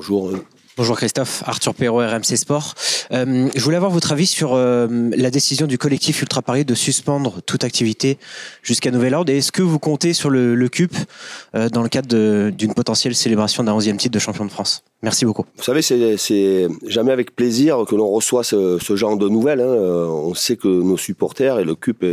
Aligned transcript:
Bonjour. 0.00 0.30
Bonjour 0.78 0.96
Christophe, 0.96 1.42
Arthur 1.44 1.74
Perrault, 1.74 1.98
RMC 1.98 2.38
Sport. 2.38 2.72
Euh, 3.12 3.50
je 3.54 3.62
voulais 3.62 3.76
avoir 3.76 3.90
votre 3.90 4.12
avis 4.12 4.24
sur 4.24 4.54
euh, 4.54 5.10
la 5.14 5.30
décision 5.30 5.66
du 5.66 5.76
collectif 5.76 6.22
Ultra 6.22 6.40
Paris 6.40 6.64
de 6.64 6.74
suspendre 6.74 7.42
toute 7.42 7.64
activité 7.64 8.16
jusqu'à 8.62 8.90
nouvel 8.90 9.12
ordre. 9.12 9.30
Est-ce 9.30 9.52
que 9.52 9.60
vous 9.60 9.78
comptez 9.78 10.14
sur 10.14 10.30
le, 10.30 10.54
le 10.54 10.68
CUP 10.70 10.96
euh, 11.54 11.68
dans 11.68 11.82
le 11.82 11.90
cadre 11.90 12.48
d'une 12.48 12.72
potentielle 12.72 13.14
célébration 13.14 13.62
d'un 13.62 13.76
11e 13.76 13.98
titre 13.98 14.14
de 14.14 14.18
champion 14.18 14.46
de 14.46 14.50
France? 14.50 14.82
Merci 15.02 15.26
beaucoup. 15.26 15.44
Vous 15.58 15.64
savez, 15.64 15.82
c'est 15.82 16.68
jamais 16.86 17.12
avec 17.12 17.36
plaisir 17.36 17.84
que 17.86 17.94
l'on 17.94 18.08
reçoit 18.08 18.42
ce, 18.42 18.78
ce, 18.80 18.96
genre 18.96 19.18
de 19.18 19.28
nouvelles. 19.28 19.60
Hein. 19.60 19.66
On 19.66 20.32
sait 20.32 20.56
que 20.56 20.68
nos 20.68 20.96
supporters 20.96 21.58
et 21.58 21.64
le 21.64 21.74
CUP 21.74 22.06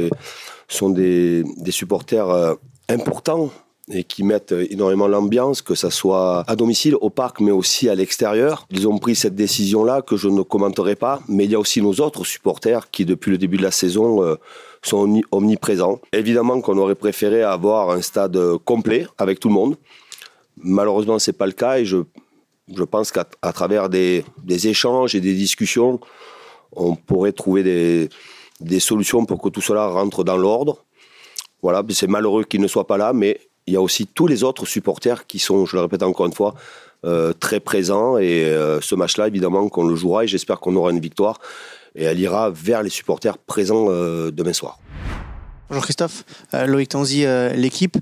sont 0.68 0.90
des, 0.90 1.46
des 1.56 1.72
supporters 1.72 2.58
importants 2.90 3.50
et 3.90 4.04
qui 4.04 4.24
mettent 4.24 4.54
énormément 4.70 5.08
l'ambiance, 5.08 5.62
que 5.62 5.76
ça 5.76 5.90
soit 5.90 6.44
à 6.48 6.56
domicile, 6.56 6.96
au 7.00 7.10
parc, 7.10 7.40
mais 7.40 7.52
aussi 7.52 7.88
à 7.88 7.96
l'extérieur. 7.96 8.68
Ils 8.70 8.88
ont 8.88 8.98
pris 8.98 9.16
cette 9.16 9.36
décision-là 9.36 10.02
que 10.02 10.18
je 10.18 10.28
ne 10.28 10.42
commenterai 10.42 10.96
pas, 10.96 11.22
mais 11.30 11.46
il 11.46 11.52
y 11.52 11.56
a 11.56 11.60
aussi 11.60 11.82
nos 11.82 11.94
autres 12.02 12.26
supporters 12.26 12.92
qui, 12.92 13.06
depuis 13.06 13.32
le 13.32 13.38
début 13.38 13.58
de 13.58 13.64
la 13.64 13.72
saison, 13.72 14.24
euh, 14.24 14.36
sont 14.82 15.22
omniprésents. 15.32 16.00
Évidemment 16.12 16.60
qu'on 16.62 16.78
aurait 16.78 16.96
préféré 16.96 17.44
avoir 17.44 17.92
un 17.92 18.02
stade 18.02 18.38
complet 18.66 19.08
avec 19.18 19.40
tout 19.40 19.48
le 19.48 19.54
monde. 19.54 19.78
Malheureusement, 20.58 21.20
c'est 21.20 21.34
pas 21.34 21.46
le 21.46 21.52
cas 21.52 21.78
et 21.78 21.86
je, 21.86 21.98
je 22.76 22.84
pense 22.84 23.12
qu'à 23.12 23.26
travers 23.54 23.90
des, 23.90 24.26
des, 24.44 24.68
échanges 24.68 25.16
et 25.16 25.22
des 25.22 25.34
discussions, 25.34 26.00
on 26.76 26.96
pourrait 26.96 27.32
trouver 27.32 27.64
des, 27.64 28.10
des 28.60 28.80
solutions 28.80 29.26
pour 29.26 29.42
que 29.42 29.50
tout 29.50 29.62
cela 29.62 29.88
rentre 29.88 30.24
dans 30.24 30.38
l'ordre. 30.38 30.84
Voilà, 31.62 31.84
c'est 31.90 32.08
malheureux 32.08 32.44
qu'il 32.44 32.62
ne 32.62 32.68
soit 32.68 32.88
pas 32.88 32.98
là, 32.98 33.14
mais 33.14 33.40
il 33.68 33.74
y 33.74 33.78
a 33.78 33.82
aussi 33.82 34.08
tous 34.08 34.28
les 34.28 34.44
autres 34.44 34.66
supporters 34.66 35.28
qui 35.28 35.40
sont, 35.40 35.66
je 35.66 35.76
le 35.76 35.82
répète 35.84 36.02
encore 36.02 36.26
une 36.26 36.34
fois, 36.34 36.56
euh, 37.06 37.34
très 37.34 37.60
présents. 37.60 38.18
Et 38.18 38.46
euh, 38.46 38.82
ce 38.82 38.96
match-là, 38.96 39.28
évidemment, 39.28 39.68
qu'on 39.70 39.86
le 39.86 39.96
jouera 39.96 40.24
et 40.24 40.28
j'espère 40.28 40.60
qu'on 40.60 40.76
aura 40.76 40.92
une 40.92 41.00
victoire. 41.00 41.40
Et 41.96 42.06
elle 42.06 42.20
ira 42.20 42.50
vers 42.50 42.82
les 42.82 42.90
supporters 42.90 43.38
présents 43.38 43.88
euh, 43.90 44.32
demain 44.32 44.54
soir. 44.54 44.80
Bonjour 45.70 45.84
Christophe, 45.84 46.24
Loïc 46.54 46.88
Tanzi, 46.88 47.26
l'équipe. 47.56 47.98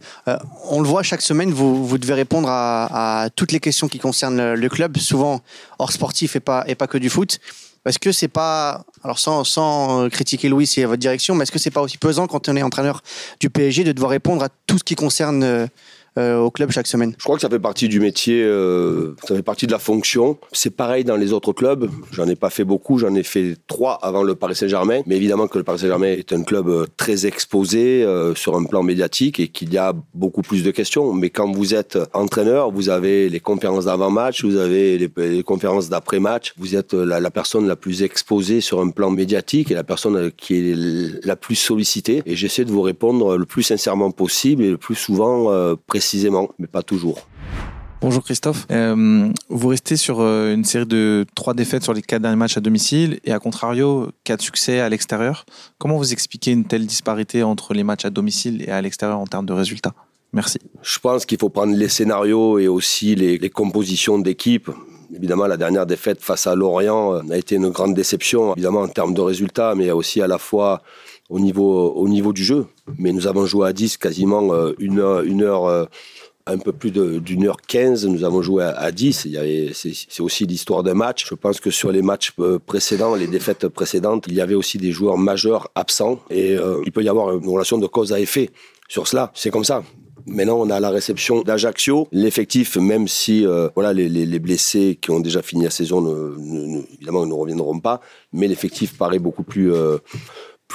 on 0.70 0.82
le 0.82 0.88
voit 0.88 1.02
chaque 1.02 1.24
semaine, 1.24 1.50
vous, 1.50 1.98
devez 1.98 2.14
répondre 2.14 2.48
à, 2.48 3.24
à, 3.24 3.30
toutes 3.32 3.52
les 3.52 3.60
questions 3.60 3.88
qui 3.88 3.98
concernent 3.98 4.54
le 4.54 4.70
club, 4.70 4.98
souvent 4.98 5.42
hors 5.80 5.92
sportif 5.92 6.36
et 6.36 6.40
pas, 6.40 6.64
et 6.68 6.76
pas 6.76 6.86
que 6.86 7.00
du 7.00 7.10
foot. 7.10 7.40
Est-ce 7.86 8.00
que 8.00 8.12
c'est 8.12 8.28
pas, 8.28 8.84
alors 9.04 9.20
sans, 9.20 9.44
sans 9.44 10.10
critiquer 10.10 10.50
Louis 10.50 10.70
et 10.78 10.86
votre 10.86 11.00
direction, 11.00 11.36
mais 11.36 11.44
est-ce 11.44 11.52
que 11.52 11.60
c'est 11.60 11.72
pas 11.72 11.82
aussi 11.82 11.98
pesant 11.98 12.26
quand 12.28 12.50
on 12.50 12.56
est 12.56 12.64
entraîneur 12.64 13.02
du 13.40 13.50
PSG 13.50 13.84
de 13.84 13.92
devoir 13.92 14.12
répondre 14.12 14.44
à 14.44 14.50
tout 14.66 14.80
ce 14.80 14.84
qui 14.84 14.96
concerne 14.96 15.70
euh, 16.18 16.38
au 16.38 16.50
club 16.50 16.72
chaque 16.72 16.88
semaine 16.88 17.14
Je 17.18 17.24
crois 17.26 17.36
que 17.36 17.42
ça 17.42 17.50
fait 17.50 17.60
partie 17.60 17.90
du 17.90 18.00
métier, 18.00 18.42
euh, 18.42 19.16
ça 19.28 19.36
fait 19.36 19.44
partie 19.44 19.68
de 19.68 19.72
la 19.74 19.80
fonction. 19.80 20.38
C'est 20.54 20.70
pareil 20.70 21.04
dans 21.04 21.18
les 21.18 21.34
autres 21.34 21.52
clubs. 21.52 21.90
J'en 22.12 22.26
ai 22.28 22.38
pas 22.38 22.50
fait 22.50 22.64
beaucoup, 22.64 23.00
j'en 23.00 23.14
ai 23.16 23.24
fait 23.24 23.58
trois 23.68 24.00
avant 24.02 24.24
le 24.24 24.34
Paris 24.34 24.56
Saint-Germain. 24.56 25.02
Mais 25.08 25.18
évidemment 25.18 25.48
que 25.48 25.58
le 25.58 25.66
Paris 25.66 25.80
Saint-Germain 25.80 26.08
est 26.08 26.32
un 26.32 26.44
club 26.44 26.70
euh, 26.70 26.86
très 26.96 27.26
exposé 27.26 28.06
sur 28.36 28.56
un 28.56 28.64
plan 28.64 28.82
médiatique 28.82 29.40
et 29.42 29.50
qu'il 29.50 29.74
y 29.74 29.78
a 29.78 29.94
beaucoup 30.14 30.42
plus 30.42 30.64
de 30.64 30.72
questions. 30.72 31.14
Mais 31.14 31.30
quand 31.30 31.52
vous 31.52 31.74
êtes 31.74 31.98
entraîneur, 32.14 32.72
vous 32.72 32.88
avez 32.90 33.28
les 33.28 33.40
conférences 33.42 33.86
d'avant-match, 33.86 34.46
vous 34.46 34.56
avez 34.56 34.98
les, 34.98 35.44
conférences 35.44 35.90
d'après-match. 35.90 36.54
Vous 36.58 36.76
êtes 36.76 36.94
la, 36.94 37.20
la, 37.20 37.32
personne 37.32 37.68
la 37.68 37.76
plus 37.76 38.04
exposée 38.04 38.62
sur 38.62 38.80
un 38.80 38.90
plan 38.90 39.10
médiatique 39.10 39.70
et 39.70 39.74
la 39.74 39.84
personne 39.84 40.32
qui 40.32 40.72
est 40.72 41.26
la 41.26 41.36
plus 41.36 41.56
sollicitée. 41.56 42.24
Et 42.26 42.36
j'essaie 42.36 42.64
de 42.64 42.72
vous 42.72 42.82
répondre 42.82 43.38
le 43.38 43.46
plus 43.46 43.64
sincèrement 43.64 44.12
possible 44.12 44.64
et 44.64 44.70
le 44.70 44.78
plus 44.78 44.96
souvent 44.96 45.76
précisément 45.88 46.05
précisément, 46.06 46.50
mais 46.60 46.68
pas 46.68 46.84
toujours. 46.84 47.28
Bonjour 48.00 48.24
Christophe. 48.24 48.68
Euh, 48.70 49.30
vous 49.50 49.68
restez 49.70 49.98
sur 49.98 50.20
euh, 50.20 50.54
une 50.54 50.64
série 50.64 50.86
de 50.86 51.26
trois 51.34 51.56
défaites 51.56 51.82
sur 51.82 51.94
les 51.94 52.04
quatre 52.04 52.22
derniers 52.22 52.38
matchs 52.38 52.58
à 52.58 52.62
domicile 52.62 53.20
et 53.24 53.32
à 53.32 53.40
contrario, 53.40 54.12
quatre 54.24 54.44
succès 54.44 54.80
à 54.80 54.88
l'extérieur. 54.88 55.46
Comment 55.80 55.98
vous 55.98 56.14
expliquez 56.14 56.52
une 56.52 56.66
telle 56.66 56.86
disparité 56.86 57.42
entre 57.42 57.74
les 57.74 57.84
matchs 57.84 58.06
à 58.06 58.12
domicile 58.12 58.64
et 58.68 58.70
à 58.70 58.80
l'extérieur 58.84 59.18
en 59.18 59.26
termes 59.26 59.48
de 59.48 59.54
résultats? 59.54 59.96
Merci. 60.32 60.60
Je 60.84 61.00
pense 61.00 61.26
qu'il 61.26 61.40
faut 61.40 61.50
prendre 61.50 61.76
les 61.76 61.90
scénarios 61.90 62.60
et 62.60 62.68
aussi 62.68 63.16
les, 63.16 63.40
les 63.40 63.50
compositions 63.50 64.20
d'équipe. 64.20 64.70
Évidemment, 65.16 65.48
la 65.48 65.58
dernière 65.58 65.88
défaite 65.88 66.22
face 66.22 66.46
à 66.46 66.54
Lorient 66.54 67.16
euh, 67.16 67.22
a 67.32 67.38
été 67.38 67.56
une 67.56 67.70
grande 67.70 67.96
déception, 67.96 68.54
évidemment 68.54 68.82
en 68.82 68.90
termes 68.90 69.16
de 69.16 69.22
résultats, 69.22 69.74
mais 69.74 69.90
aussi 69.90 70.22
à 70.22 70.28
la 70.28 70.38
fois 70.38 70.84
au 71.32 71.40
niveau, 71.40 71.90
au 71.94 72.08
niveau 72.08 72.32
du 72.32 72.44
jeu. 72.44 72.68
Mais 72.98 73.12
nous 73.12 73.28
avons 73.28 73.46
joué 73.46 73.68
à 73.68 73.74
10 73.74 73.98
quasiment 73.98 74.54
euh, 74.54 74.74
une 74.80 75.00
heure, 75.00 75.66
euh, 75.66 75.86
un 76.46 76.58
peu 76.58 76.72
plus 76.72 76.92
d'une 76.92 77.48
heure 77.48 77.58
15, 77.62 78.06
nous 78.06 78.24
avons 78.24 78.44
joué 78.44 78.64
à, 78.64 78.92
10. 78.92 79.28
C'est 79.74 80.22
aussi 80.22 80.46
l'histoire 80.46 80.84
d'un 80.84 80.94
match. 80.94 81.26
Je 81.28 81.34
pense 81.34 81.60
que 81.60 81.72
sur 81.72 81.92
les 81.92 82.04
matchs 82.04 82.34
euh, 82.40 82.60
précédents, 82.60 83.16
les 83.16 83.28
défaites 83.28 83.68
précédentes, 83.68 84.26
il 84.28 84.36
y 84.36 84.42
avait 84.42 84.54
aussi 84.54 84.78
des 84.78 84.92
joueurs 84.92 85.18
majeurs 85.18 85.70
absents. 85.74 86.20
Et 86.30 86.56
il 86.86 86.92
peut 86.92 87.04
y 87.04 87.10
avoir 87.10 87.36
une 87.36 87.50
relation 87.50 87.80
de 87.80 87.88
cause 87.88 88.14
à 88.14 88.20
effet 88.20 88.52
sur 88.88 89.08
cela. 89.08 89.32
C'est 89.34 89.50
comme 89.50 89.64
ça. 89.64 89.84
Maintenant, 90.28 90.58
on 90.60 90.70
a 90.72 90.80
la 90.80 90.90
réception 90.90 91.42
d'Ajaccio. 91.42 92.08
L'effectif, 92.12 92.78
même 92.78 93.08
si 93.08 93.44
voilà 93.74 93.94
les, 93.94 94.08
les, 94.08 94.28
les, 94.28 94.40
blessés 94.40 95.00
qui 95.02 95.10
ont 95.10 95.20
déjà 95.20 95.42
fini 95.42 95.64
la 95.64 95.72
saison, 95.72 96.02
ne, 96.02 96.82
évidemment, 96.96 97.26
ne 97.26 97.34
reviendront 97.34 97.80
pas, 97.80 98.02
mais 98.34 98.48
l'effectif 98.48 98.98
paraît 98.98 99.20
beaucoup 99.20 99.44
plus 99.44 99.72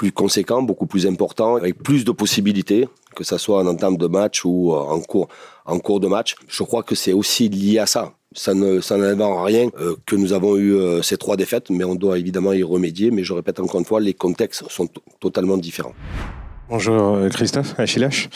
plus 0.00 0.12
conséquent, 0.12 0.62
beaucoup 0.62 0.86
plus 0.86 1.06
important, 1.06 1.56
avec 1.56 1.82
plus 1.82 2.06
de 2.06 2.12
possibilités, 2.12 2.88
que 3.14 3.22
ce 3.22 3.36
soit 3.36 3.58
en 3.62 3.66
entame 3.66 3.98
de 3.98 4.06
match 4.06 4.46
ou 4.46 4.72
euh, 4.72 4.78
en 4.78 4.98
cours, 5.00 5.28
en 5.66 5.78
cours 5.78 6.00
de 6.00 6.08
match. 6.08 6.36
Je 6.48 6.62
crois 6.62 6.82
que 6.82 6.94
c'est 6.94 7.12
aussi 7.12 7.50
lié 7.50 7.78
à 7.78 7.84
ça. 7.84 8.14
Ça 8.32 8.54
ne 8.54 8.80
ça 8.80 8.96
en 8.96 9.42
rien 9.42 9.68
euh, 9.78 9.96
que 10.06 10.16
nous 10.16 10.32
avons 10.32 10.56
eu 10.56 10.72
euh, 10.72 11.02
ces 11.02 11.18
trois 11.18 11.36
défaites, 11.36 11.68
mais 11.68 11.84
on 11.84 11.96
doit 11.96 12.16
évidemment 12.16 12.54
y 12.54 12.62
remédier. 12.62 13.10
Mais 13.10 13.24
je 13.24 13.34
répète 13.34 13.60
encore 13.60 13.78
une 13.78 13.84
fois, 13.84 14.00
les 14.00 14.14
contextes 14.14 14.64
sont 14.70 14.88
totalement 15.20 15.58
différents. 15.58 15.92
Bonjour 16.70 17.28
Christophe, 17.28 17.78
Achilleach. 17.78 18.30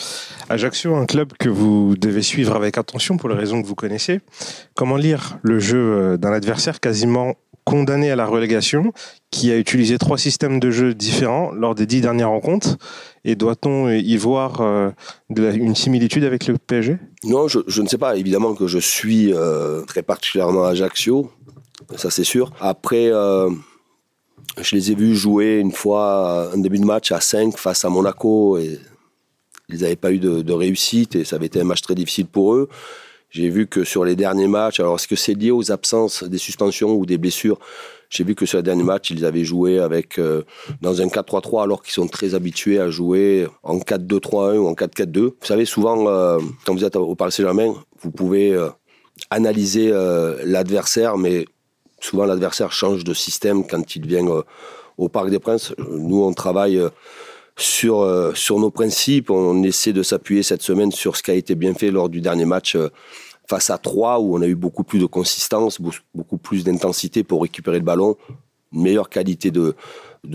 Ajaccio, 0.49 0.93
un 0.93 1.07
club 1.07 1.33
que 1.39 1.49
vous 1.49 1.95
devez 1.97 2.21
suivre 2.21 2.55
avec 2.55 2.77
attention 2.77 3.17
pour 3.17 3.29
les 3.29 3.35
raisons 3.35 3.59
que 3.59 3.65
vous 3.65 3.75
connaissez. 3.75 4.19
Comment 4.75 4.97
lire 4.97 5.39
le 5.41 5.57
jeu 5.57 6.15
d'un 6.19 6.33
adversaire 6.33 6.79
quasiment 6.79 7.37
condamné 7.65 8.11
à 8.11 8.15
la 8.15 8.25
relégation, 8.25 8.93
qui 9.31 9.51
a 9.51 9.57
utilisé 9.57 9.97
trois 9.97 10.17
systèmes 10.17 10.59
de 10.59 10.71
jeu 10.71 10.93
différents 10.93 11.51
lors 11.51 11.75
des 11.75 11.85
dix 11.85 11.99
dernières 11.99 12.29
rencontres. 12.29 12.77
Et 13.25 13.35
doit-on 13.35 13.89
y 13.89 14.15
voir 14.17 14.61
euh, 14.61 14.91
une 15.35 15.75
similitude 15.75 16.23
avec 16.23 16.47
le 16.47 16.57
PSG 16.57 16.97
Non, 17.23 17.47
je, 17.47 17.81
ne 17.81 17.87
sais 17.87 17.97
pas. 17.97 18.15
Évidemment 18.15 18.53
que 18.53 18.67
je 18.67 18.77
suis 18.77 19.33
euh, 19.33 19.81
très 19.81 20.03
particulièrement 20.03 20.63
Ajaccio, 20.63 21.31
ça 21.97 22.11
c'est 22.11 22.23
sûr. 22.23 22.51
Après, 22.61 23.07
euh, 23.11 23.49
je 24.61 24.75
les 24.75 24.91
ai 24.91 24.95
vus 24.95 25.15
jouer 25.15 25.57
une 25.57 25.71
fois 25.71 26.51
un 26.53 26.57
début 26.59 26.79
de 26.79 26.85
match 26.85 27.11
à 27.11 27.19
5 27.19 27.57
face 27.57 27.83
à 27.83 27.89
Monaco 27.89 28.59
et 28.59 28.79
ils 29.69 29.81
n'avaient 29.81 29.95
pas 29.95 30.11
eu 30.11 30.19
de, 30.19 30.43
de 30.43 30.53
réussite 30.53 31.15
et 31.15 31.25
ça 31.25 31.37
avait 31.37 31.47
été 31.47 31.59
un 31.59 31.63
match 31.63 31.81
très 31.81 31.95
difficile 31.95 32.27
pour 32.27 32.53
eux. 32.53 32.69
J'ai 33.35 33.49
vu 33.49 33.67
que 33.67 33.83
sur 33.83 34.05
les 34.05 34.15
derniers 34.15 34.47
matchs, 34.47 34.79
alors 34.79 34.95
est-ce 34.95 35.09
que 35.09 35.17
c'est 35.17 35.33
lié 35.33 35.51
aux 35.51 35.69
absences 35.69 36.23
des 36.23 36.37
suspensions 36.37 36.93
ou 36.93 37.05
des 37.05 37.17
blessures? 37.17 37.59
J'ai 38.09 38.23
vu 38.23 38.33
que 38.33 38.45
sur 38.45 38.59
les 38.59 38.63
derniers 38.63 38.85
matchs, 38.85 39.11
ils 39.11 39.25
avaient 39.25 39.43
joué 39.43 39.77
avec 39.77 40.19
euh, 40.19 40.43
dans 40.81 41.01
un 41.01 41.07
4-3-3 41.07 41.63
alors 41.63 41.83
qu'ils 41.83 41.91
sont 41.91 42.07
très 42.07 42.33
habitués 42.33 42.79
à 42.79 42.89
jouer 42.89 43.45
en 43.61 43.79
4-2-3-1 43.79 44.55
ou 44.55 44.67
en 44.67 44.73
4-4-2. 44.73 45.19
Vous 45.19 45.33
savez, 45.41 45.65
souvent, 45.65 46.07
euh, 46.07 46.39
quand 46.65 46.73
vous 46.73 46.85
êtes 46.85 46.95
au 46.95 47.13
Paris 47.15 47.33
Saint-Germain, 47.33 47.73
vous 47.99 48.09
pouvez 48.09 48.53
euh, 48.53 48.69
analyser 49.29 49.91
l'adversaire, 50.45 51.17
mais 51.17 51.45
souvent 51.99 52.23
l'adversaire 52.23 52.71
change 52.71 53.03
de 53.03 53.13
système 53.13 53.67
quand 53.67 53.97
il 53.97 54.07
vient 54.07 54.25
au 54.97 55.09
Parc 55.09 55.29
des 55.29 55.39
Princes. 55.39 55.73
Nous, 55.89 56.23
on 56.23 56.31
travaille 56.31 56.81
sur, 57.57 58.31
sur 58.35 58.59
nos 58.59 58.71
principes. 58.71 59.29
On 59.29 59.61
essaie 59.63 59.93
de 59.93 60.03
s'appuyer 60.03 60.43
cette 60.43 60.61
semaine 60.61 60.91
sur 60.91 61.15
ce 61.15 61.23
qui 61.23 61.31
a 61.31 61.33
été 61.33 61.55
bien 61.55 61.73
fait 61.73 61.91
lors 61.91 62.09
du 62.09 62.19
dernier 62.21 62.45
match 62.45 62.77
face 63.47 63.69
à 63.69 63.77
Troyes, 63.77 64.19
où 64.19 64.37
on 64.37 64.41
a 64.41 64.47
eu 64.47 64.55
beaucoup 64.55 64.83
plus 64.83 64.99
de 64.99 65.05
consistance, 65.05 65.79
beaucoup 66.13 66.37
plus 66.37 66.63
d'intensité 66.63 67.23
pour 67.23 67.41
récupérer 67.41 67.77
le 67.77 67.85
ballon, 67.85 68.17
meilleure 68.71 69.09
qualité 69.09 69.51
de, 69.51 69.75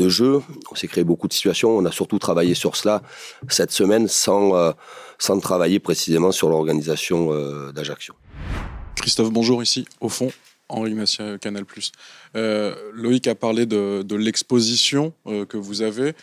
jeu. 0.09 0.41
On 0.71 0.75
s'est 0.75 0.87
créé 0.87 1.05
beaucoup 1.05 1.29
de 1.29 1.33
situations. 1.33 1.77
On 1.77 1.85
a 1.85 1.93
surtout 1.93 2.19
travaillé 2.19 2.55
sur 2.55 2.77
cela 2.77 3.03
cette 3.49 3.73
semaine 3.73 4.07
sans, 4.07 4.55
euh, 4.55 4.73
sans 5.19 5.39
travailler 5.41 5.81
précisément 5.81 6.31
sur 6.31 6.49
l'organisation 6.49 7.31
d'Ajaccio. 7.73 8.15
Christophe, 8.97 9.33
bonjour 9.33 9.63
ici, 9.63 9.87
au 10.01 10.09
fond. 10.09 10.31
Henri 10.71 10.95
Massia, 10.95 11.39
Canal+. 11.39 11.65
Euh, 12.37 12.75
Loïc 12.93 13.27
a 13.27 13.35
parlé 13.35 13.67
de, 13.67 14.15
l'exposition 14.15 15.13
euh, 15.27 15.45
que 15.45 15.57
vous 15.57 15.83
avez. 15.83 16.15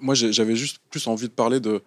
Moi, 0.00 0.14
j'avais 0.14 0.56
juste 0.56 0.78
plus 0.90 1.06
envie 1.06 1.28
de 1.28 1.32
parler 1.32 1.60
de, 1.60 1.82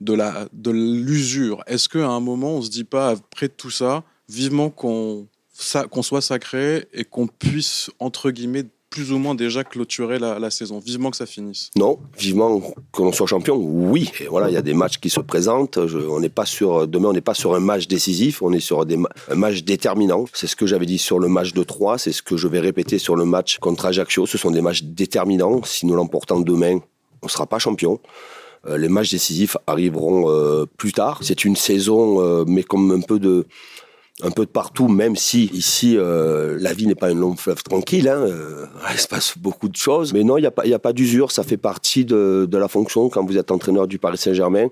de, 0.00 0.14
la, 0.14 0.48
de 0.52 0.70
l'usure. 0.70 1.62
Est-ce 1.66 1.88
qu'à 1.88 2.08
un 2.08 2.20
moment, 2.20 2.56
on 2.56 2.62
se 2.62 2.70
dit 2.70 2.84
pas, 2.84 3.10
après 3.10 3.48
tout 3.48 3.70
ça, 3.70 4.04
vivement 4.28 4.70
qu'on, 4.70 5.26
soit 5.52 6.20
sacré 6.20 6.86
et 6.92 7.04
qu'on 7.04 7.26
puisse, 7.26 7.90
entre 7.98 8.30
guillemets, 8.30 8.64
plus 8.90 9.12
ou 9.12 9.18
moins 9.18 9.34
déjà 9.34 9.64
clôturé 9.64 10.18
la, 10.18 10.50
saison? 10.50 10.78
Vivement 10.78 11.10
que 11.10 11.16
ça 11.16 11.26
finisse. 11.26 11.70
Non, 11.76 11.98
vivement 12.16 12.60
que 12.92 13.02
l'on 13.02 13.12
soit 13.12 13.26
champion, 13.26 13.56
oui. 13.56 14.10
Et 14.20 14.28
voilà, 14.28 14.48
il 14.48 14.54
y 14.54 14.56
a 14.56 14.62
des 14.62 14.72
matchs 14.72 14.98
qui 14.98 15.10
se 15.10 15.20
présentent. 15.20 15.76
on 15.76 16.20
n'est 16.20 16.30
pas 16.30 16.46
sur, 16.46 16.86
demain, 16.88 17.08
on 17.08 17.12
n'est 17.12 17.20
pas 17.20 17.34
sur 17.34 17.54
un 17.54 17.60
match 17.60 17.86
décisif, 17.86 18.40
on 18.40 18.52
est 18.52 18.60
sur 18.60 18.86
des, 18.86 18.98
un 19.30 19.34
match 19.34 19.62
déterminant. 19.62 20.24
C'est 20.32 20.46
ce 20.46 20.56
que 20.56 20.66
j'avais 20.66 20.86
dit 20.86 20.98
sur 20.98 21.18
le 21.18 21.28
match 21.28 21.52
de 21.52 21.62
3, 21.62 21.98
c'est 21.98 22.12
ce 22.12 22.22
que 22.22 22.36
je 22.36 22.48
vais 22.48 22.60
répéter 22.60 22.98
sur 22.98 23.14
le 23.14 23.26
match 23.26 23.58
contre 23.58 23.86
Ajaccio. 23.86 24.26
Ce 24.26 24.38
sont 24.38 24.50
des 24.50 24.62
matchs 24.62 24.84
déterminants. 24.84 25.62
Si 25.64 25.84
nous 25.84 25.94
l'emportons 25.94 26.40
demain, 26.40 26.78
on 27.20 27.26
ne 27.26 27.30
sera 27.30 27.46
pas 27.46 27.58
champion. 27.58 28.00
Euh, 28.66 28.78
les 28.78 28.88
matchs 28.88 29.10
décisifs 29.10 29.56
arriveront 29.66 30.30
euh, 30.30 30.66
plus 30.76 30.92
tard. 30.92 31.20
C'est 31.22 31.44
une 31.44 31.56
saison, 31.56 32.20
euh, 32.20 32.44
mais 32.46 32.62
comme 32.62 32.90
un 32.92 33.00
peu 33.00 33.18
de 33.18 33.46
un 34.20 34.32
peu 34.32 34.44
de 34.44 34.50
partout, 34.50 34.88
même 34.88 35.14
si 35.14 35.44
ici 35.52 35.96
la 35.96 36.72
vie 36.72 36.88
n'est 36.88 36.96
pas 36.96 37.12
une 37.12 37.20
longue 37.20 37.38
fleuve 37.38 37.62
tranquille. 37.62 38.08
Hein, 38.08 38.26
il 38.92 38.98
se 38.98 39.06
passe 39.06 39.38
beaucoup 39.38 39.68
de 39.68 39.76
choses, 39.76 40.12
mais 40.12 40.24
non, 40.24 40.38
il 40.38 40.40
n'y 40.40 40.46
a 40.48 40.50
pas, 40.50 40.64
a 40.66 40.78
pas 40.80 40.92
d'usure. 40.92 41.30
Ça 41.30 41.44
fait 41.44 41.56
partie 41.56 42.04
de, 42.04 42.48
la 42.50 42.66
fonction 42.66 43.10
quand 43.10 43.24
vous 43.24 43.38
êtes 43.38 43.52
entraîneur 43.52 43.86
du 43.86 44.00
Paris 44.00 44.18
Saint-Germain. 44.18 44.70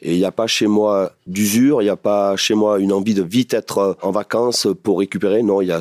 Et 0.00 0.14
il 0.14 0.18
n'y 0.18 0.24
a 0.24 0.32
pas 0.32 0.46
chez 0.46 0.66
moi 0.66 1.12
d'usure. 1.26 1.82
Il 1.82 1.84
n'y 1.84 1.90
a 1.90 1.96
pas 1.98 2.36
chez 2.36 2.54
moi 2.54 2.78
une 2.78 2.90
envie 2.90 3.12
de 3.12 3.22
vite 3.22 3.52
être 3.52 3.98
en 4.00 4.12
vacances 4.12 4.66
pour 4.82 5.00
récupérer. 5.00 5.42
Non, 5.42 5.60
il 5.60 5.68
y 5.68 5.72
a 5.72 5.80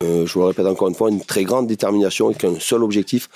je 0.00 0.32
vous 0.32 0.40
le 0.40 0.46
répète 0.46 0.66
encore 0.66 0.88
une 0.88 0.94
fois, 0.94 1.10
une 1.10 1.24
très 1.24 1.44
grande 1.44 1.66
détermination 1.66 2.30
et 2.30 2.34
qu'un 2.34 2.58
seul 2.58 2.82
objectif, 2.82 3.28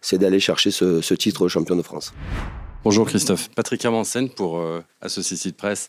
c'est 0.00 0.18
d'aller 0.18 0.40
chercher 0.40 0.70
ce, 0.70 1.00
ce 1.00 1.14
titre 1.14 1.44
de 1.44 1.48
champion 1.48 1.76
de 1.76 1.82
France. 1.82 2.12
Bonjour 2.84 3.06
Christophe. 3.06 3.48
Patrick 3.54 3.84
Amansen 3.84 4.28
pour 4.28 4.58
euh, 4.58 4.80
Associated 5.00 5.54
Press. 5.54 5.88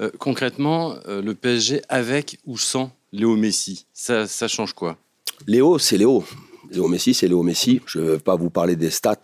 Euh, 0.00 0.10
concrètement, 0.18 0.96
euh, 1.08 1.22
le 1.22 1.34
PSG 1.34 1.80
avec 1.88 2.38
ou 2.44 2.58
sans 2.58 2.90
Léo 3.10 3.36
Messi, 3.36 3.86
ça, 3.94 4.26
change 4.46 4.74
quoi? 4.74 4.98
Léo, 5.46 5.78
c'est 5.78 5.96
Léo. 5.96 6.24
Léo 6.70 6.88
Messi, 6.88 7.14
c'est 7.14 7.26
Léo 7.26 7.42
Messi. 7.42 7.80
Je 7.86 8.00
ne 8.00 8.10
vais 8.10 8.18
pas 8.18 8.36
vous 8.36 8.50
parler 8.50 8.76
des 8.76 8.90
stats 8.90 9.16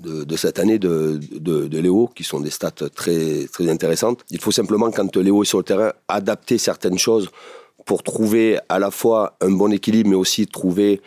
de, 0.00 0.36
cette 0.36 0.58
année 0.58 0.78
de, 0.78 1.18
de, 1.32 1.78
Léo, 1.78 2.10
qui 2.14 2.24
sont 2.24 2.40
des 2.40 2.50
stats 2.50 2.90
très, 2.94 3.46
très 3.50 3.70
intéressantes. 3.70 4.22
Il 4.30 4.40
faut 4.40 4.52
simplement, 4.52 4.90
quand 4.90 5.16
Léo 5.16 5.42
est 5.42 5.46
sur 5.46 5.58
le 5.58 5.64
terrain, 5.64 5.94
adapter 6.08 6.58
certaines 6.58 6.98
choses 6.98 7.30
pour 7.86 8.02
trouver 8.02 8.58
à 8.68 8.78
la 8.78 8.90
fois 8.90 9.38
un 9.40 9.50
bon 9.50 9.72
équilibre, 9.72 10.10
mais 10.10 10.16
aussi 10.16 10.46
trouver 10.46 11.00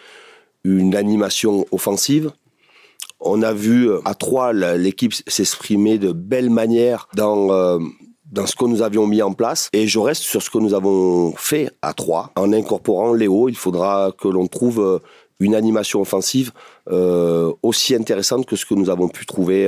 une 0.64 0.96
animation 0.96 1.68
offensive. 1.72 2.32
On 3.25 3.42
a 3.42 3.54
vu 3.54 3.90
euh, 3.90 4.00
à 4.04 4.14
trois 4.16 4.52
l'équipe 4.52 5.14
s'exprimer 5.28 5.98
de 5.98 6.12
belle 6.12 6.50
manière 6.50 7.08
dans 7.16 7.52
euh, 7.52 7.80
dans 8.31 8.46
ce 8.46 8.56
que 8.56 8.66
nous 8.66 8.81
avions 8.81 9.08
mis 9.08 9.22
en 9.22 9.34
place. 9.34 9.70
Et 9.74 9.88
je 9.88 10.00
reste 10.00 10.24
sur 10.24 10.42
ce 10.42 10.50
que 10.50 10.58
nous 10.58 10.74
avons 10.74 11.34
fait 11.38 11.70
à 11.81 11.94
trois. 11.94 12.31
En 12.36 12.52
incorporant 12.52 13.14
Léo, 13.14 13.48
il 13.48 13.56
faudra 13.56 14.12
que 14.18 14.28
l'on 14.28 14.48
trouve 14.48 14.81
euh, 14.81 15.00
une 15.40 15.56
animation 15.56 16.02
offensive 16.02 16.52
aussi 17.64 17.96
intéressante 17.96 18.46
que 18.46 18.56
ce 18.56 18.66
que 18.66 18.75
nous 18.75 18.90
avons 18.90 19.10
pu 19.10 19.26
trouver 19.26 19.68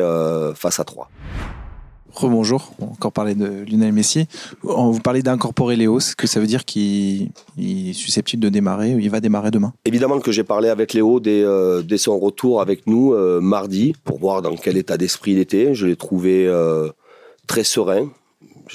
face 0.56 0.80
à 0.80 0.84
trois. 0.86 1.10
Rebonjour, 2.16 2.72
on 2.80 2.86
encore 2.86 3.12
parler 3.12 3.36
de 3.36 3.66
Lionel 3.70 3.92
Messi. 3.92 4.28
Vous 4.64 5.00
parlez 5.02 5.22
d'incorporer 5.22 5.76
Léo, 5.76 6.00
ce 6.00 6.16
que 6.16 6.28
ça 6.28 6.40
veut 6.40 6.48
dire 6.48 6.64
qu'il 6.64 7.32
est 7.60 7.94
susceptible 7.94 8.42
de 8.42 8.48
démarrer, 8.48 8.92
il 8.92 9.10
va 9.10 9.20
démarrer 9.20 9.52
demain? 9.52 9.74
Évidemment 9.84 10.20
que 10.20 10.32
j'ai 10.32 10.46
parlé 10.46 10.70
avec 10.70 10.94
Léo 10.94 11.20
dès, 11.20 11.44
euh, 11.44 11.84
son 11.98 12.18
retour 12.18 12.62
avec 12.62 12.88
nous 12.88 13.14
euh, 13.14 13.42
mardi 13.42 13.94
pour 14.06 14.18
voir 14.20 14.42
dans 14.42 14.56
quel 14.56 14.78
état 14.78 14.98
d'esprit 14.98 15.34
il 15.34 15.40
était. 15.40 15.76
Je 15.76 15.88
l'ai 15.88 15.98
trouvé 15.98 16.48
euh, 16.48 16.90
très 17.48 17.66
serein. 17.66 18.10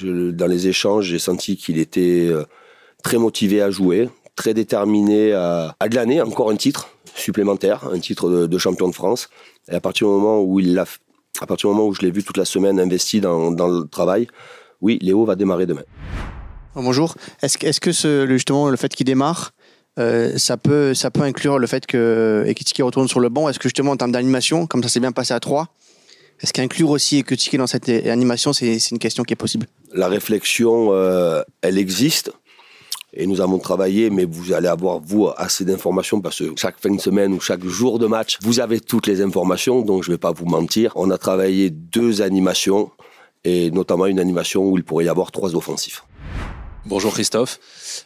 dans 0.03 0.47
les 0.47 0.67
échanges, 0.67 1.05
j'ai 1.05 1.19
senti 1.19 1.57
qu'il 1.57 1.79
était 1.79 2.29
très 3.03 3.17
motivé 3.17 3.61
à 3.61 3.71
jouer, 3.71 4.09
très 4.35 4.53
déterminé 4.53 5.33
à, 5.33 5.75
à 5.79 5.89
glaner 5.89 6.21
encore 6.21 6.51
un 6.51 6.55
titre 6.55 6.89
supplémentaire, 7.15 7.89
un 7.91 7.99
titre 7.99 8.29
de, 8.29 8.45
de 8.45 8.57
champion 8.59 8.87
de 8.87 8.93
France. 8.93 9.29
Et 9.71 9.75
à 9.75 9.81
partir 9.81 10.07
du 10.07 10.13
moment 10.13 10.41
où 10.41 10.59
il 10.59 10.75
l'a 10.75 10.85
à 11.39 11.45
partir 11.45 11.69
du 11.69 11.75
moment 11.75 11.87
où 11.87 11.93
je 11.93 12.01
l'ai 12.01 12.11
vu 12.11 12.23
toute 12.23 12.37
la 12.37 12.45
semaine 12.45 12.79
investi 12.79 13.21
dans, 13.21 13.51
dans, 13.51 13.67
le 13.67 13.87
travail, 13.87 14.27
oui, 14.81 14.99
Léo 15.01 15.25
va 15.25 15.35
démarrer 15.35 15.65
demain. 15.65 15.83
Oh, 16.75 16.81
bonjour. 16.81 17.15
Est-ce 17.41 17.57
est 17.65 17.79
que 17.79 17.91
ce, 17.91 18.27
justement 18.27 18.69
le 18.69 18.77
fait 18.77 18.93
qu'il 18.93 19.05
démarre, 19.05 19.51
euh, 19.99 20.37
ça, 20.37 20.57
peut, 20.57 20.93
ça 20.93 21.11
peut 21.11 21.21
inclure 21.21 21.59
le 21.59 21.67
fait 21.67 21.85
que 21.85 22.43
Ekitiki 22.47 22.81
retourne 22.81 23.07
sur 23.07 23.19
le 23.19 23.29
banc? 23.29 23.49
Est-ce 23.49 23.59
que 23.59 23.67
justement 23.67 23.91
en 23.91 23.97
termes 23.97 24.11
d'animation, 24.11 24.67
comme 24.67 24.83
ça 24.83 24.89
s'est 24.89 24.99
bien 24.99 25.11
passé 25.11 25.33
à 25.33 25.39
3, 25.39 25.67
est-ce 26.41 26.53
qu'inclure 26.53 26.89
aussi 26.89 27.19
Ekitiki 27.19 27.57
dans 27.57 27.67
cette 27.67 27.89
animation, 27.89 28.53
c'est 28.53 28.77
une 28.89 28.99
question 28.99 29.23
qui 29.23 29.33
est 29.33 29.35
possible? 29.35 29.67
La 29.93 30.07
réflexion, 30.07 30.93
euh, 30.93 31.43
elle 31.61 31.77
existe. 31.77 32.31
Et 33.13 33.27
nous 33.27 33.41
avons 33.41 33.59
travaillé, 33.59 34.09
mais 34.09 34.23
vous 34.23 34.53
allez 34.53 34.69
avoir, 34.69 34.99
vous, 34.99 35.29
assez 35.35 35.65
d'informations 35.65 36.21
parce 36.21 36.39
que 36.39 36.53
chaque 36.55 36.79
fin 36.79 36.93
de 36.95 37.01
semaine 37.01 37.33
ou 37.33 37.41
chaque 37.41 37.65
jour 37.65 37.99
de 37.99 38.07
match, 38.07 38.37
vous 38.41 38.61
avez 38.61 38.79
toutes 38.79 39.05
les 39.07 39.21
informations, 39.21 39.81
donc 39.81 40.03
je 40.03 40.09
ne 40.09 40.15
vais 40.15 40.19
pas 40.19 40.31
vous 40.31 40.45
mentir. 40.45 40.93
On 40.95 41.11
a 41.11 41.17
travaillé 41.17 41.69
deux 41.69 42.21
animations, 42.21 42.89
et 43.43 43.69
notamment 43.71 44.05
une 44.05 44.19
animation 44.19 44.63
où 44.65 44.77
il 44.77 44.83
pourrait 44.83 45.05
y 45.05 45.09
avoir 45.09 45.31
trois 45.31 45.55
offensifs. 45.55 46.05
Bonjour 46.85 47.13
Christophe. 47.13 47.59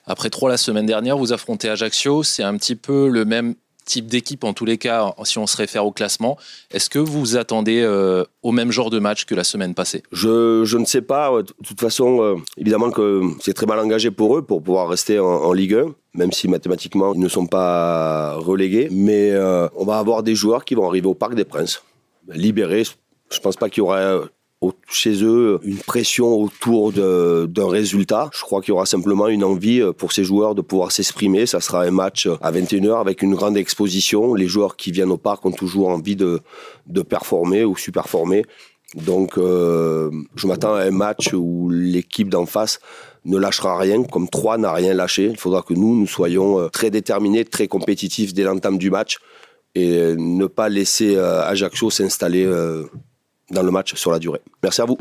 Après 0.06 0.30
trois 0.30 0.50
la 0.50 0.58
semaine 0.58 0.86
dernière, 0.86 1.18
vous 1.18 1.34
affrontez 1.34 1.70
Ajaccio. 1.70 2.24
C'est 2.24 2.44
un 2.44 2.58
petit 2.58 2.76
peu 2.76 3.08
le 3.08 3.26
même 3.26 3.56
type 3.86 4.08
d'équipe 4.08 4.44
en 4.44 4.54
tous 4.54 4.66
les 4.66 4.78
cas, 4.78 5.14
si 5.24 5.38
on 5.38 5.48
se 5.48 5.56
réfère 5.56 5.86
au 5.86 5.92
classement. 5.92 6.38
Est-ce 6.72 6.90
que 6.90 7.00
vous 7.00 7.38
attendez 7.38 7.82
euh, 7.82 8.24
au 8.44 8.52
même 8.52 8.72
genre 8.72 8.90
de 8.90 9.00
match 9.00 9.26
que 9.26 9.36
la 9.36 9.44
semaine 9.44 9.74
passée? 9.74 10.04
Je, 10.12 10.64
je, 10.66 10.78
ne 10.78 10.86
sais 10.86 11.02
pas. 11.02 11.32
De 11.42 11.54
toute 11.64 11.80
façon, 11.80 12.22
euh, 12.22 12.36
évidemment 12.58 12.92
que 12.92 13.22
c'est 13.40 13.54
très 13.54 13.66
mal 13.66 13.80
engagé 13.80 14.12
pour 14.12 14.38
eux 14.38 14.42
pour 14.42 14.62
pouvoir 14.62 14.90
rester 14.90 15.20
en, 15.20 15.54
Ligue 15.54 15.76
1 15.76 15.86
même 16.16 16.32
si 16.32 16.48
mathématiquement 16.48 17.14
ils 17.14 17.20
ne 17.20 17.28
sont 17.28 17.46
pas 17.46 18.36
relégués. 18.36 18.88
Mais 18.92 19.32
euh, 19.32 19.68
on 19.76 19.86
va 19.86 19.98
avoir 19.98 20.24
des 20.24 20.36
joueurs 20.36 20.66
qui 20.66 20.76
vont 20.76 20.88
arriver 20.88 21.08
au 21.08 21.14
Parc 21.14 21.36
des 21.36 21.46
Princes, 21.46 21.84
libérés. 22.30 22.84
Je 23.32 23.40
pense 23.40 23.56
pas 23.56 23.70
qu'il 23.70 23.80
y 23.80 23.82
aura 23.82 24.22
chez 24.90 25.24
eux 25.24 25.60
une 25.64 25.78
pression 25.78 26.34
autour 26.34 26.92
d'un 26.92 27.70
résultat. 27.70 28.30
Je 28.34 28.42
crois 28.42 28.62
qu'il 28.62 28.70
y 28.70 28.72
aura 28.74 28.86
simplement 28.86 29.28
une 29.28 29.44
envie 29.44 29.82
euh, 29.82 29.92
pour 29.92 30.12
ces 30.12 30.24
joueurs 30.24 30.56
de 30.56 30.62
pouvoir 30.62 30.92
s'exprimer. 30.92 31.46
Ça 31.46 31.62
sera 31.62 31.84
un 31.84 31.92
match 31.92 32.28
à 32.42 32.52
21h 32.52 33.00
avec 33.00 33.22
une 33.22 33.36
grande 33.36 33.58
exposition. 33.58 34.34
Les 34.34 34.48
joueurs 34.48 34.76
qui 34.76 34.92
viennent 34.92 35.12
au 35.12 35.18
parc 35.18 35.46
ont 35.46 35.52
toujours 35.52 35.90
envie 35.90 36.16
de, 36.16 36.42
performer 37.10 37.66
ou 37.66 37.76
superformer. 37.76 38.46
Donc 38.96 39.38
euh, 39.38 40.10
je 40.36 40.48
m'attends 40.48 40.76
à 40.76 40.82
un 40.82 40.92
match 40.92 41.34
où 41.34 41.70
l'équipe 41.70 42.30
d'en 42.30 42.46
face 42.46 42.80
ne 43.26 43.38
lâchera 43.38 43.78
rien, 43.78 44.04
comme 44.04 44.30
3 44.30 44.58
n'a 44.58 44.72
rien 44.72 44.94
lâché. 44.94 45.26
Il 45.32 45.38
faudra 45.38 45.64
que 45.64 45.74
nous, 45.74 45.96
nous 46.00 46.08
soyons 46.08 46.60
euh, 46.60 46.70
très 46.70 46.92
déterminés, 46.92 47.44
très 47.44 47.68
compétitifs 47.68 48.34
dès 48.34 48.44
l'entame 48.44 48.78
du 48.78 48.92
match 48.92 49.18
et 49.78 50.16
ne 50.16 50.46
pas 50.46 50.70
laisser 50.70 51.18
Ajaccio 51.18 51.90
s'installer 51.90 52.46
dans 53.52 53.64
le 53.64 53.72
match 53.72 53.96
sur 53.96 54.12
la 54.12 54.20
durée. 54.20 54.42
Merci 54.64 54.82
à 54.82 54.86
vous. 54.86 54.98